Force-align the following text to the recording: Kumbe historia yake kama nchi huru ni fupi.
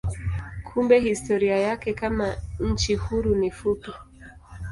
Kumbe 0.65 0.99
historia 0.99 1.57
yake 1.57 1.93
kama 1.93 2.35
nchi 2.59 2.95
huru 2.95 3.35
ni 3.35 3.51
fupi. 3.51 3.91